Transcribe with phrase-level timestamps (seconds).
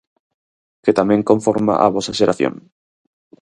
[0.83, 2.53] Que tamén conforma a vosa xeración.